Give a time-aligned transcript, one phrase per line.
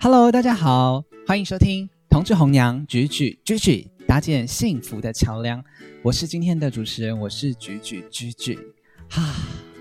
[0.00, 5.60] Hello，大家好，欢迎收听《同志红娘举举举举搭建幸福的桥梁》，
[6.04, 8.56] 我是今天的主持人，我是举举举举，
[9.10, 9.34] 哈。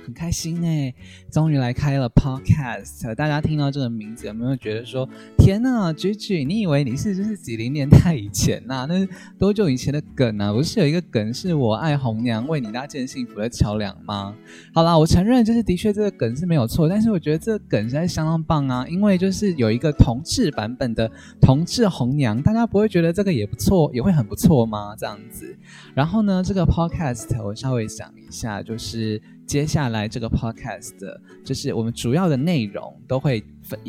[0.07, 0.93] 很开心呢，
[1.29, 3.13] 终于来开了 podcast。
[3.15, 5.05] 大家听到这个名字，有没有觉得说，
[5.37, 8.85] 天呐 g g 你以为你是就是几零年代以前呐？
[8.87, 9.05] 那
[9.37, 10.53] 多久以前的梗啊？
[10.53, 14.33] 不是有一个梗是我爱红娘为你搭建幸福的桥梁吗？
[14.73, 21.11] 好啦，我承认就是的确这个梗是没有错，但是我觉得这个梗实在相当棒啊，因为就是有一个同志版本的
[21.41, 24.95] 同志红娘，大家不会觉得这个也不错，也会很不错吗？
[24.97, 25.53] 这样子。
[25.93, 29.21] 然后呢，这个 podcast 我稍微想一下，就是。
[29.47, 30.93] 接下来这个 podcast
[31.43, 33.79] 就是我们主要的内容都会分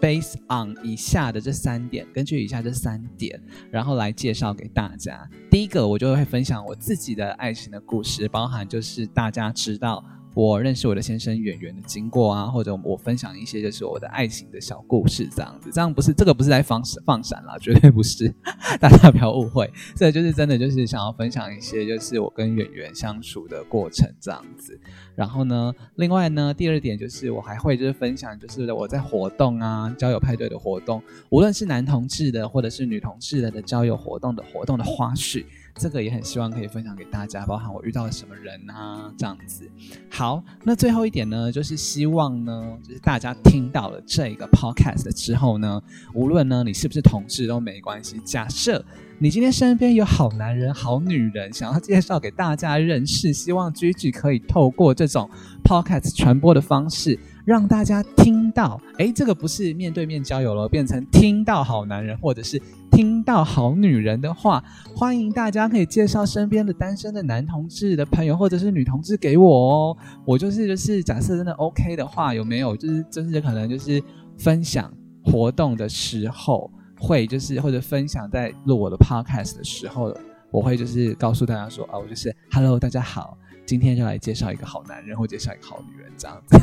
[0.00, 3.40] base on 以下的这三点，根据以下这三点，
[3.70, 5.28] 然后来介绍给大家。
[5.50, 10.04] 第一个，我就会分享我自己的爱情的故事，包含就是大家知道。
[10.36, 18.28] 我认识我的先生演员的经过啊，或者我分享一些就是我的爱情的小故事这样子，这样不是这个不是在放放闪啦，绝对不是，
[18.78, 24.78] 大家不要误会，这就是真的就是想要分享一些就是我跟演员相处的过程这样子。
[25.14, 35.46] 然后呢，另外呢，第二点就是我还会就是分享就是我在活动啊，交友派对的活动，无论是男同志的或者是女同志的的交友活动的活动的花絮。
[35.78, 39.70] 这个也很希望可以分享给大家，包含我遇到了什么人啊，这样子。
[40.10, 45.82] 好，那最后一点呢，就是希望呢，就是大家听到了这个 podcast 之后呢，
[46.14, 48.18] 无论呢你是不是同志都没关系。
[48.24, 48.84] 假设
[49.18, 55.28] 你今天身边有好男人、好女人，想要介绍给大家认识，希望 G G 可以透过这种
[55.62, 57.18] podcast 传播的方式。
[57.46, 64.60] 让大家听到，哎，这个不是面对面交友了，变成听到好男人或者是听到好女人的话，
[64.96, 69.96] 欢迎大家可以介绍身边的单身的男同志的朋友或者是女同志给我哦。
[70.24, 74.02] 我就是就是假设真的 OK 的话，有没有就是就是可能就是
[74.36, 74.92] 分享
[75.24, 80.12] 活动的时候会就是或者分享在录我的 Podcast 的时候，
[80.50, 83.38] 我会就是告诉大家说啊，我就是 Hello，大家好。
[83.64, 86.56] 今天就来介绍一个好男人，或介绍一个好女人，这样子，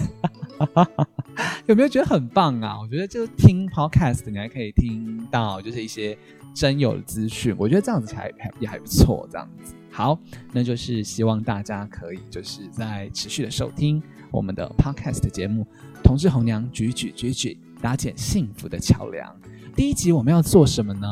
[1.68, 2.80] 有没有觉得很棒啊？
[2.80, 6.18] 我觉得就是听 podcast，你还可以听到就是一些
[6.53, 9.74] 真有的资讯，我觉得这样子还还也还不错，这样子。
[9.92, 10.18] 好，
[10.52, 15.66] 那就是希望大家可以就是在持续的收听我们的 podcast 节目
[16.03, 19.36] 《同志红娘举举举举》，搭建幸福的桥梁。
[19.75, 21.08] 第一集我们要做什么呢？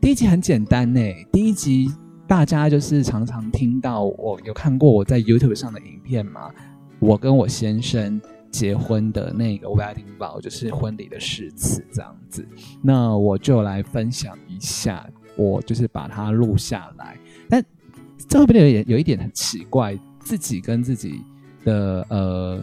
[0.00, 1.00] 第一集很简单呢，
[1.32, 1.92] 第一集。
[2.26, 6.50] 大家就是常常听到我有看过我在 YouTube 上的影片嘛，
[6.98, 12.46] 我跟我先生结婚的那个 wedding vow，就是婚礼的誓词这样子。
[12.82, 17.16] 那我就来分享一下，我就是把它录下来。
[17.48, 17.64] 但
[18.28, 19.98] 这会不会有有一点很奇怪？
[20.20, 21.22] 自己跟自己
[21.64, 22.60] 的呃。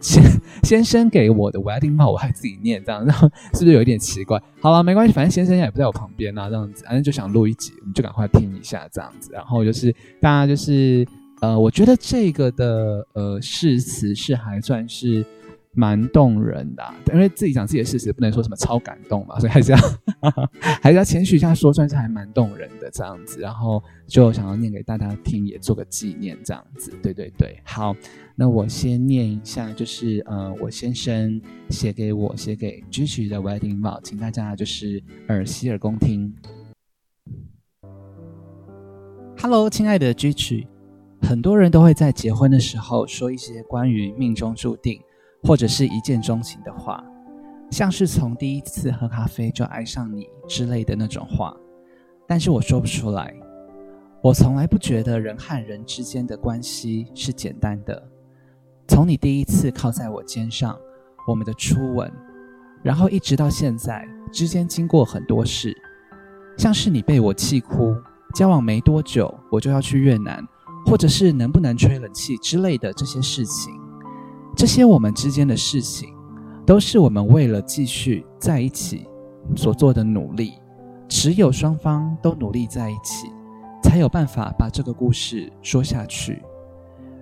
[0.00, 0.22] 先
[0.62, 4.40] 先生给我的 wedding 帽，我还自己念这样，然后是不是有一点奇怪？
[4.58, 9.30] 好了，没关系，反正先生也不在我旁边啊，这样子，反正就想录一集，我们就赶快听一下这样子。
[9.30, 11.06] 然后就是大家就是
[11.40, 15.24] 呃，我觉得这个的呃誓词是还算是。
[15.72, 19.78] 蛮动人的，因为自己讲自己的事实，不能说什么超感动嘛，所以还是要
[20.82, 23.38] 还是要谦虚一下说，算是还蛮动人的这样子。
[23.38, 26.92] 然后就想要念给大家听，也做个纪念这样子。
[27.00, 27.94] 对对对，好，
[28.34, 36.34] 那我先念一下，就是呃，我先生写给我写给 Gigi 的 Wedding Vow，请大家就是耳洗耳恭听。
[39.38, 40.66] Hello，亲爱的 Gigi，
[41.22, 45.00] 很多人都会在结婚的时候说一些关于命中注定。
[45.42, 47.02] 或者是一见钟情的话，
[47.70, 51.56] 像是从第一次喝咖啡就爱上你之类的那种话，
[52.28, 53.34] 但是我说不出来。
[54.22, 58.06] 我从来不觉得人和人之间的关系是简单的。
[58.86, 60.78] 从你第一次靠在我肩上，
[61.26, 62.12] 我们的初吻，
[62.82, 65.74] 然后一直到现在，之间经过很多事，
[66.58, 67.96] 像是你被我气哭，
[68.34, 70.46] 交往没多久我就要去越南，
[70.86, 73.72] 或者是能不能吹冷气之类的这些事情。
[74.56, 76.08] 这些我们之间的事情，
[76.66, 79.06] 都是我们为了继续在一起
[79.56, 80.54] 所做的努力。
[81.08, 83.28] 只有双方都努力在一起，
[83.82, 86.40] 才有办法把这个故事说下去。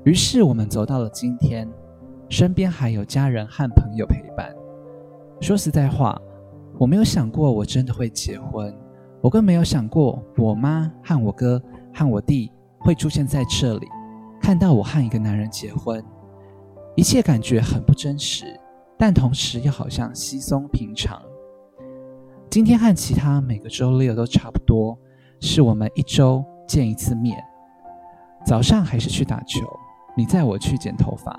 [0.05, 1.67] 于是我们走到了今天，
[2.29, 4.55] 身边还有家人和朋友陪伴。
[5.41, 6.21] 说实在话，
[6.79, 8.75] 我没有想过我真的会结婚，
[9.23, 11.63] 我更没有想过我妈和我哥
[11.95, 13.89] 和我弟会出现在这里，
[14.41, 16.03] 看到我和一个男人结婚。
[16.97, 18.59] 一切感觉很不真实，
[18.99, 21.23] 但同时又好像稀松平常。
[22.51, 24.99] 今天和其他每个周六都差不多，
[25.39, 27.39] 是我们一周见一次面。
[28.45, 29.61] 早上还是去打球，
[30.17, 31.39] 你载我去剪头发，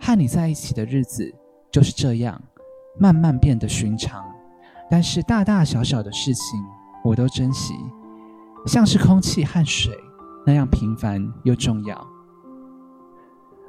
[0.00, 1.30] 和你在一起的日子
[1.70, 2.40] 就是这样，
[2.98, 4.24] 慢慢变得寻常。
[4.88, 6.58] 但是大大小小的事情
[7.04, 7.74] 我都珍惜，
[8.66, 9.92] 像是空气和水
[10.46, 12.06] 那样平凡又重要。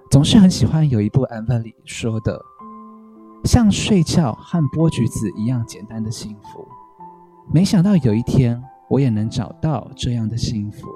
[0.09, 2.41] 总是很喜欢有一部 MV 里说的，
[3.45, 6.67] 像睡觉和剥橘子一样简单的幸福。
[7.53, 10.87] 没想到有一天我也能找到这样的幸福。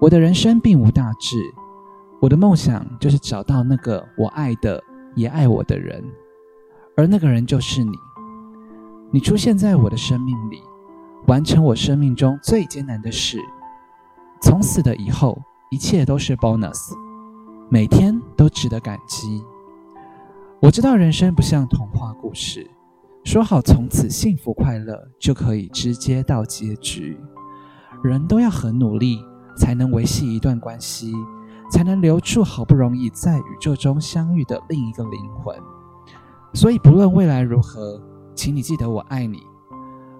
[0.00, 1.38] 我的人生并无大志，
[2.20, 4.82] 我的梦想就是找到那个我爱的
[5.14, 6.02] 也爱我的人，
[6.96, 7.92] 而那个人就是你。
[9.10, 10.62] 你出现在我的生命里，
[11.26, 13.38] 完成我生命中最艰难的事。
[14.40, 15.36] 从此的以后，
[15.70, 16.92] 一切都是 bonus。
[17.70, 19.44] 每天都值得感激。
[20.60, 22.68] 我知道人生不像童话故事，
[23.24, 27.18] 说好从此幸福快乐就可以直接到结局。
[28.02, 29.18] 人都要很努力，
[29.56, 31.12] 才能维系一段关系，
[31.70, 35.54] 才能留住好不容易在宇宙中相遇的另一个灵魂。
[36.54, 38.00] 所以，不论未来如何，
[38.34, 39.42] 请你记得我爱你。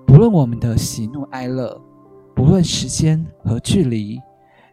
[0.06, 1.80] 不论我们的喜怒哀乐，
[2.38, 4.16] 不论时间和距离，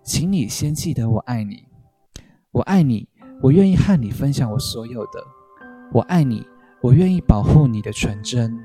[0.04, 1.64] 请你先记得我爱你。
[2.52, 3.10] 我爱你，
[3.42, 5.14] 我愿意和你分享我所有的。
[5.92, 6.46] 我爱你，
[6.80, 8.56] 我愿意保护你的纯真。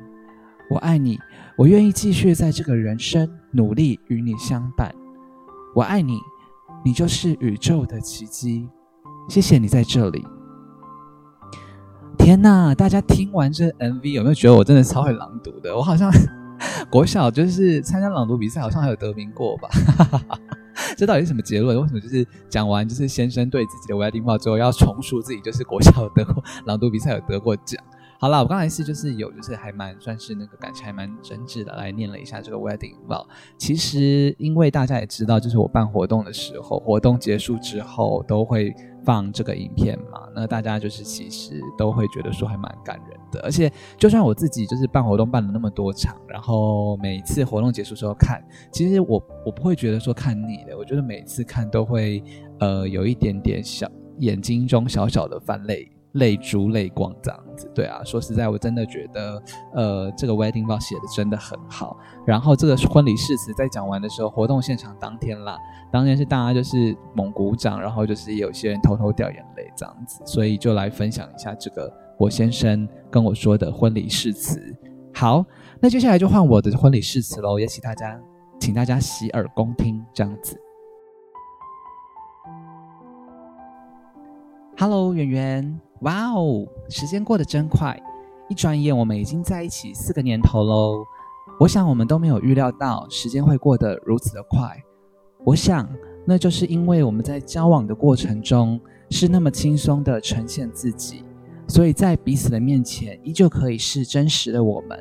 [0.69, 1.19] 我爱你，
[1.57, 4.95] 我愿意继续在这个人生努力与你相伴。
[5.75, 6.19] 我爱你，
[6.85, 8.69] 你就是宇宙的奇迹。
[9.31, 10.23] 谢谢你在这里。
[12.19, 15.75] 天呐，大家听完这 MV 有没有觉得我真的超会朗读的？
[15.75, 16.13] 我好像
[16.91, 19.69] 国小就是参加朗读比赛，好像还有得名过吧？
[20.97, 21.81] 这到底是什么结论？
[21.81, 27.83] 为什么就是讲完就是先生对自己的 wedding 爆之后，要重述自己就是国小得过朗读比赛有得过奖？
[28.19, 33.27] 好了，我刚才是就是有就是还蛮算是那个感情还蛮真挚的来念了一下这个 wedding 爆。
[33.57, 38.75] 其实因为大家也知道，就是我办活动的时候，活动结束之后都会。
[39.05, 48.43] 放这个影片嘛，那大家就是其实都会觉得说还蛮感人的，而且就算我自己就是办活动办了那么多场，然后每一次活动结束时候看，
[48.73, 52.23] 其实我我不会觉得说看腻的，我觉得每次看都会
[52.59, 55.91] 呃有一点点小眼睛中小小的泛泪。
[56.15, 59.43] 泪珠泪光这样子，对啊，说实在，我真的觉得，
[59.75, 61.97] 呃，这个 wedding vow 写的真的很好。
[62.27, 65.57] 然后这个婚礼誓词在讲完的时候，活动现场当天啦，
[65.93, 74.61] 当天是大家就是猛鼓掌，然后就是有些人偷偷掉眼泪这样子，所以就来分享一下这个我先生跟我说的婚礼誓词。
[75.15, 75.45] 好，
[75.81, 78.21] 那接下来就换我的婚礼誓词喽，也请大家，
[78.59, 80.61] 请大家洗耳恭听这样子。
[84.81, 85.81] Hello，圆圆。
[86.01, 88.03] 哇哦，时间过得真快，
[88.49, 91.05] 一转眼我们已经在一起四个年头喽。
[91.59, 94.75] 我想我们都没有预料到时间会过得如此的快。
[95.45, 95.87] 我想
[96.25, 98.81] 那就是因为我们在交往的过程中
[99.11, 101.25] 是那么轻松的呈现自己，
[101.69, 104.99] 所以在彼此的面前依旧可以是真实的我们。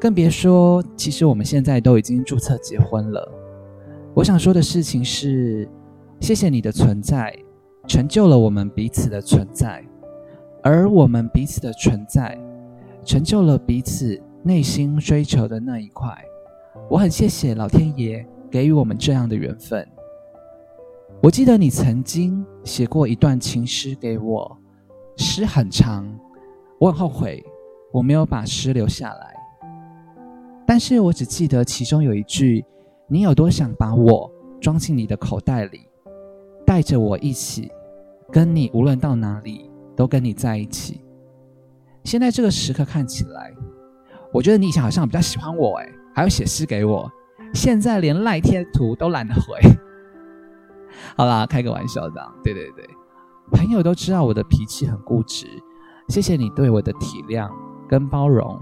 [0.00, 3.32] 更别说，其实我们现在都已经注册结婚了。
[4.14, 5.68] 我想说的事情是，
[6.18, 7.32] 谢谢你的存在，
[7.90, 9.84] 成就了我们彼此的存在。
[10.62, 12.38] 而我们彼此的存在，
[13.04, 16.08] 成就了彼此内心追求的那一块。
[16.88, 19.84] 我很谢谢老天爷给予我们这样的缘分。
[21.20, 24.56] 我记得你曾经写过一段情诗给我，
[25.16, 26.08] 诗很长，
[26.78, 27.44] 我很后悔
[27.92, 29.34] 我没有把诗留下来。
[30.64, 32.64] 但是我只记得其中有一句
[33.10, 34.30] ：“你有多想把我
[34.60, 35.80] 装进你的口袋里，
[36.64, 37.68] 带着我一起，
[38.30, 40.98] 跟你无论到哪里。”都跟你在一起。
[42.04, 43.52] 现在这个时刻看起来，
[44.32, 47.10] 我觉得你以前好像比较喜欢我，哎，还要写诗给我。
[47.52, 49.60] 现在连赖贴图都懒得回。
[51.18, 52.32] 好啦，开个玩笑的。
[52.42, 52.88] 对对对，
[53.52, 55.46] 朋友都知道我的脾气很固执，
[56.08, 57.50] 谢谢你对我的体谅
[57.86, 58.58] 跟包容。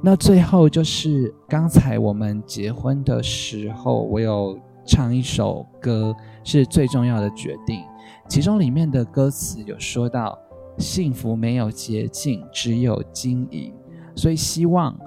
[0.00, 7.82] 那最后就是刚才我们结婚的时候，我有唱一首歌，是最重要的决定。
[8.28, 10.38] 其中里面的歌词有说到。
[10.78, 13.74] 幸福没有捷径，只有经营。
[14.16, 14.98] 所以希望，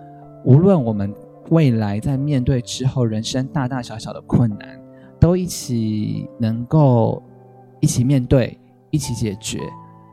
[0.44, 1.12] 无论我们
[1.50, 4.80] 未来在面对之后人生大大小小的困难，
[5.20, 7.22] 都一起能够
[7.80, 8.60] 一起面对，
[8.92, 9.60] 一起解决，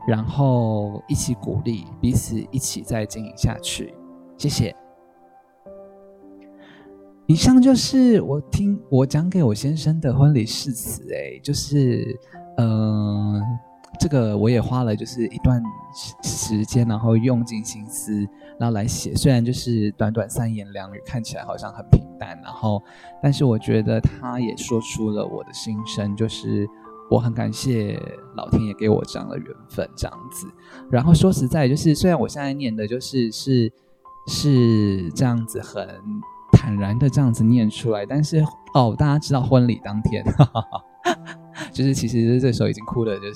[0.07, 3.93] 然后一起鼓励彼此，一起再经营下去。
[4.39, 4.82] 谢谢。
[7.33, 12.05] 以上就是我听我讲给我先生的婚礼誓词，哎，就是
[12.57, 13.41] 嗯。
[13.99, 15.61] 这个我也花了就是一段
[16.23, 18.11] 时间，然后用尽心思，
[18.59, 19.13] 然后来写。
[19.13, 22.81] 虽然就是短短三言两语，看起来好像很平淡，然后，
[23.21, 26.67] 但是我觉得他也说出了我的心声，就是
[27.09, 27.97] 我很感谢
[28.35, 30.47] 老天爷给我这样的缘分，这样子。
[30.89, 33.71] 然后说实在，就是虽然我现在念的就是是
[34.27, 35.87] 是这样子很
[36.63, 38.41] 坦然的这样子念出来，但是
[38.73, 40.81] 哦，大家知道婚礼当天，哈哈哈
[41.73, 43.33] 就是其实这时候已经哭的，就是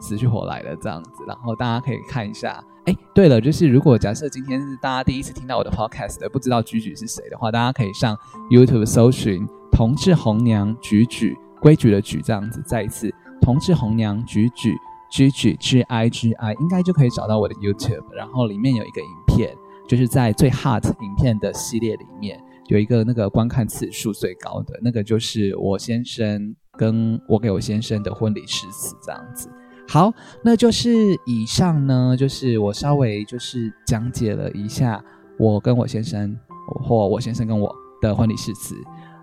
[0.00, 1.10] 死去活来了这样子。
[1.28, 8.16] 然后大家可以看一下，哎，对了，就是如果假设今天是大家第一次听到我的 podcast 的，不知道菊菊是谁的话，大家可以上
[8.50, 12.62] YouTube 搜寻“同志红娘菊菊”，规矩的矩这样子。
[12.64, 14.74] 再一次，“同志红娘菊菊”。
[15.12, 19.56] G G G I G I 应该就可以找到我的 YouTube，然后里面有一个影片，
[19.88, 29.50] 就是在最 hot 影片的系列里面有一个那个观看次数最高的那个，就是我先生跟我给我先生的婚礼誓词这样子。
[29.88, 30.12] 好，
[30.44, 30.88] 那就是
[31.26, 35.04] 以上呢，就是我稍微就是讲解了一下
[35.36, 36.38] 我跟我先生
[36.84, 38.76] 或我先生跟我的婚礼誓词。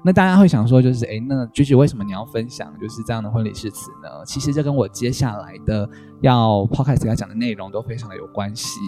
[0.07, 4.07] 那大家会想说，就是哎，那菊菊为什么你要分享就是这样的婚礼誓词呢？
[4.25, 5.89] 其实这跟我接下来的
[6.21, 8.79] 要 podcast 要讲的内容都非常的有关系。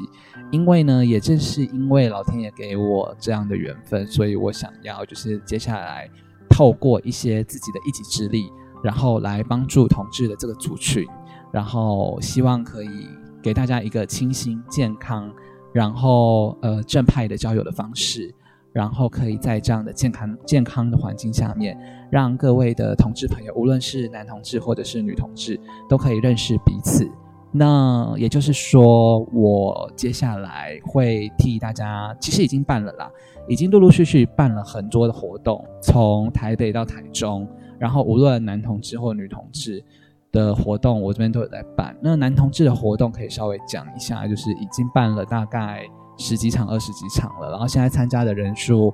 [0.49, 6.09] 因为呢，也正是因为老天爷给我这样的缘分，所以我想要就是接下来
[6.49, 8.49] 透过一些自己的一己之力，
[8.81, 11.05] 然后来帮助同志的这个族群，
[11.51, 13.09] 然后希望可以
[13.43, 15.29] 给大家一个清新、健康，
[15.73, 18.33] 然后呃正派的交友的方式。
[18.71, 21.77] 然后可以在这样的健康健康的环境下面，
[22.11, 25.59] 让各位的同志朋友，无论是男同志或者是女同志，
[25.89, 27.09] 都可以认识彼此。
[27.51, 33.09] 那也就是说，我接下来会替大家，其实已经办了啦，
[33.47, 37.47] 已经陆陆续续办了很多的活动，从台北到台中，
[37.79, 39.83] 然后无论男同志或女同志
[40.31, 41.97] 的活动，我这边都有在办。
[42.01, 45.83] 那男同志的活动可以稍微讲一下，就是已经办了大概。
[46.19, 48.93] 十几场、二十几场了，然后现在参加的人数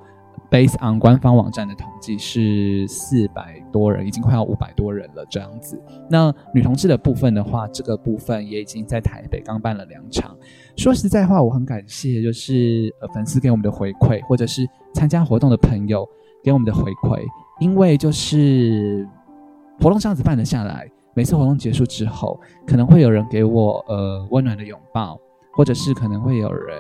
[0.52, 5.82] ，base on 官方网站的统计是四百多人，已经快要五百多人了这样子。
[6.08, 10.38] 那女同志的部分的话，这个部分也已经在台北刚办了两场。
[10.78, 16.08] 说实在话，我很感谢，就是呃粉丝给我们的回馈，或者是参加活动的朋友
[16.44, 17.24] 给我们的回馈，
[17.60, 19.08] 因为就是
[19.82, 25.20] 活动这样子办了下来，每次活动结束之后，可能会有人给我呃温暖的拥抱，
[25.54, 26.78] 或者是可能会有人。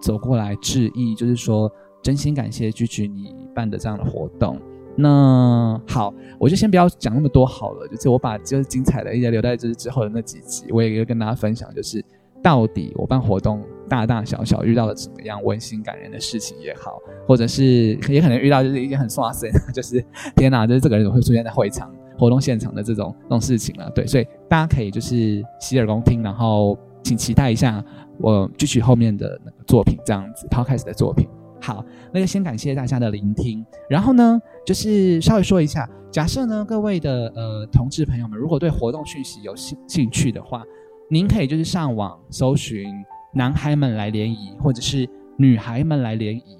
[0.00, 1.70] 走过来致意，就是说
[2.02, 4.60] 真心感谢居居你办的这样的活动。
[5.00, 12.04] 那好，我就先不要讲那么多好了，就是我把就是精彩的一些留在就是之后的那几集，我也要跟大家分享，就是
[12.42, 21.88] 到底我办活动大大小小遇到了什么样温馨感人的事情也好，或者是也可能遇到就是一件很刷新， 就是天哪，就是这个人怎么会出现在会场
[22.18, 23.88] 活动现场的这种这种事情了。
[23.90, 26.76] 对，所以大家可以就是洗耳恭听，然后
[27.08, 27.82] 请期待一下。
[28.18, 31.26] 我继续后面的那个作品，这样子，podcast 的作品。
[31.58, 33.64] 好，那就先感谢大家的聆听。
[33.88, 40.62] 然后呢，就是稍微说一下，假设呢，各位的呃同志朋友们，如果对活动讯息有兴兴趣的话，
[41.08, 42.92] 您可以就是上网搜寻
[43.32, 46.58] “男孩们来联谊”或者是“女孩们来联谊”。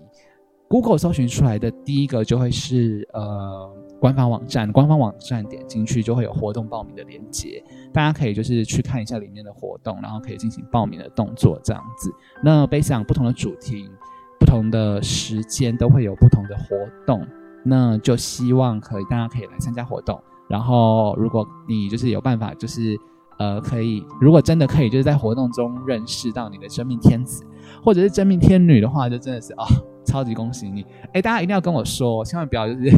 [0.69, 3.69] Google 搜寻出来的第一个就会是呃
[4.01, 7.63] 官方网站，官方网站点进去就会有活动报名的链接，
[7.93, 12.13] 大家可以就是去看一下里面的活动，然后可以进行报名的动作这样子。
[12.43, 13.91] 那 based on 不同的主题、
[14.39, 16.77] 不同的时间都会有不同的活
[17.07, 17.27] 动，
[17.65, 20.21] 那就希望可以大家可以来参加活动。
[20.49, 22.97] 然后如果你就是有办法，就是
[23.39, 27.45] 呃可以，如果真的可以就是在活动中认识到你的真命天子
[27.85, 29.67] 或者是真命天女的话，就真的是啊。
[30.05, 30.87] 超级恭喜你！
[31.13, 32.91] 哎，大家一定要跟我说，千万不要就是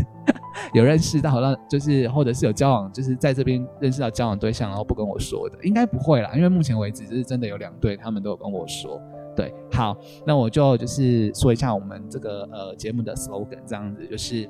[0.75, 9.01] 有认识到，让就是或者是有交往，就是在这边认识到交往对象，然后不跟我说的，应该不会啦，因为目前为止就是真的有两对，他们都有跟我说。
[9.37, 14.49] 对，好，那我就就是说一下我们这个呃节目的 slogan，这样子就是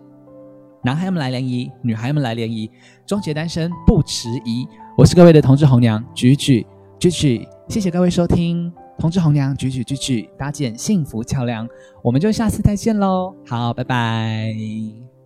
[0.82, 2.70] 男孩们来联谊，女孩们来联谊，
[3.06, 4.66] 终结单身不迟疑。
[4.96, 6.66] 我是各位的同志红娘，举举
[6.98, 8.72] 举举，谢谢各位收听。
[8.98, 11.68] 同志红娘，举举举举，搭建幸福桥梁，
[12.02, 13.34] 我们就下次再见喽！
[13.46, 15.19] 好，拜拜。